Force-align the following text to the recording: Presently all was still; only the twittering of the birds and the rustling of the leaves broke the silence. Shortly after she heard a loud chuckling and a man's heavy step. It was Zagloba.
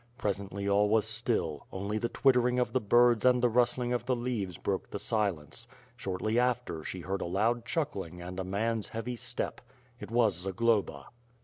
Presently 0.17 0.67
all 0.67 0.89
was 0.89 1.07
still; 1.07 1.67
only 1.71 1.99
the 1.99 2.09
twittering 2.09 2.57
of 2.57 2.73
the 2.73 2.81
birds 2.81 3.23
and 3.23 3.39
the 3.39 3.49
rustling 3.51 3.93
of 3.93 4.03
the 4.03 4.15
leaves 4.15 4.57
broke 4.57 4.89
the 4.89 4.97
silence. 4.97 5.67
Shortly 5.95 6.39
after 6.39 6.83
she 6.83 7.01
heard 7.01 7.21
a 7.21 7.25
loud 7.27 7.65
chuckling 7.65 8.19
and 8.19 8.39
a 8.39 8.43
man's 8.43 8.89
heavy 8.89 9.15
step. 9.15 9.61
It 9.99 10.09
was 10.09 10.35
Zagloba. 10.37 11.05